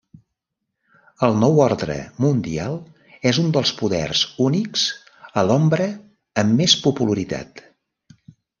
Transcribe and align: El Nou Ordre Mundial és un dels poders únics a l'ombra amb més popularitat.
El 1.27 1.35
Nou 1.41 1.59
Ordre 1.65 1.97
Mundial 2.25 2.79
és 3.33 3.41
un 3.45 3.53
dels 3.59 3.73
poders 3.83 4.23
únics 4.47 4.87
a 5.43 5.47
l'ombra 5.51 5.91
amb 6.45 6.59
més 6.65 6.79
popularitat. 6.89 7.67